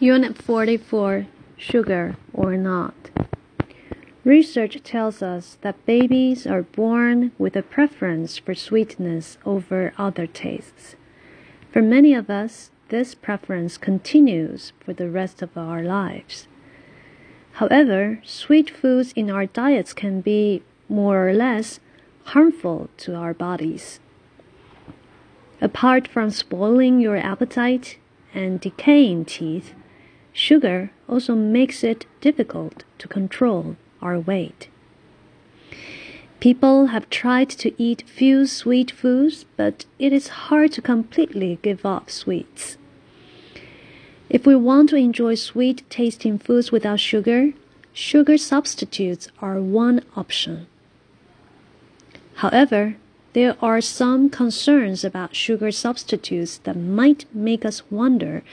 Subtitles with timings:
[0.00, 1.26] Unit 44
[1.56, 3.10] Sugar or Not.
[4.22, 10.94] Research tells us that babies are born with a preference for sweetness over other tastes.
[11.72, 16.46] For many of us, this preference continues for the rest of our lives.
[17.54, 21.80] However, sweet foods in our diets can be more or less
[22.26, 23.98] harmful to our bodies.
[25.60, 27.98] Apart from spoiling your appetite
[28.32, 29.74] and decaying teeth,
[30.38, 34.68] Sugar also makes it difficult to control our weight.
[36.38, 41.84] People have tried to eat few sweet foods, but it is hard to completely give
[41.84, 42.78] up sweets.
[44.30, 47.52] If we want to enjoy sweet tasting foods without sugar,
[47.92, 50.68] sugar substitutes are one option.
[52.34, 52.94] However,
[53.32, 58.44] there are some concerns about sugar substitutes that might make us wonder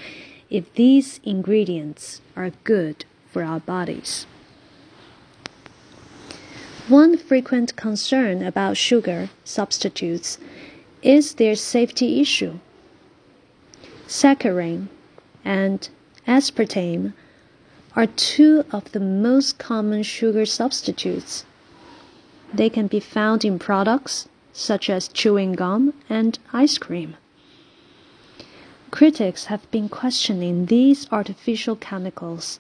[0.50, 4.26] if these ingredients are good for our bodies.
[6.88, 10.38] One frequent concern about sugar substitutes
[11.02, 12.60] is their safety issue.
[14.08, 14.90] Saccharin
[15.44, 15.90] and
[16.28, 17.14] aspartame
[17.96, 21.46] are two of the most common sugar substitutes.
[22.54, 27.16] They can be found in products such as chewing gum and ice cream.
[28.92, 32.60] Critics have been questioning these artificial chemicals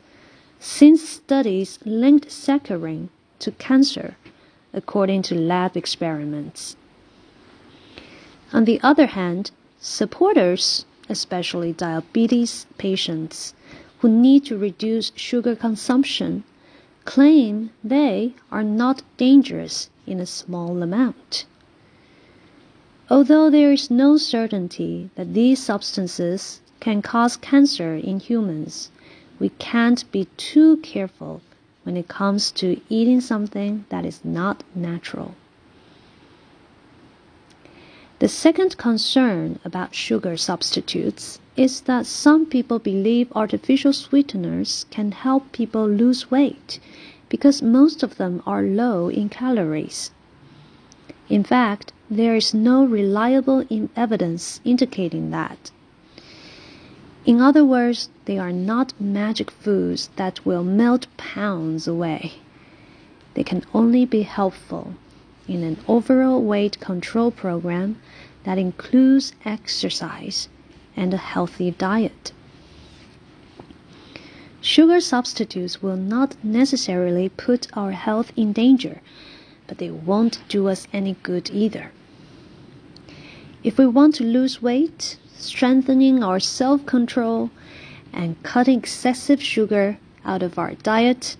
[0.59, 3.09] since studies linked saccharin
[3.39, 4.17] to cancer,
[4.73, 6.75] according to lab experiments.
[8.51, 13.53] On the other hand, supporters, especially diabetes patients
[13.99, 16.43] who need to reduce sugar consumption,
[17.05, 21.45] claim they are not dangerous in a small amount.
[23.07, 28.89] Although there is no certainty that these substances can cause cancer in humans,
[29.37, 31.41] we can't be too careful
[31.83, 35.35] when it comes to eating something that is not natural.
[38.17, 45.51] The second concern about sugar substitutes is that some people believe artificial sweeteners can help
[45.51, 46.79] people lose weight
[47.29, 50.09] because most of them are low in calories.
[51.27, 53.65] In fact, there is no reliable
[53.95, 55.71] evidence indicating that.
[57.25, 62.33] In other words, they are not magic foods that will melt pounds away.
[63.33, 64.93] They can only be helpful
[65.47, 67.99] in an overall weight control program
[68.43, 70.47] that includes exercise
[70.95, 72.31] and a healthy diet.
[74.61, 79.01] Sugar substitutes will not necessarily put our health in danger
[79.67, 81.91] but they won't do us any good either.
[83.63, 87.49] If we want to lose weight, strengthening our self control,
[88.13, 91.35] and cutting excessive sugar out of our diet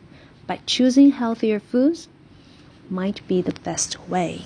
[0.48, 2.08] by choosing healthier foods
[2.90, 4.42] might be the best way.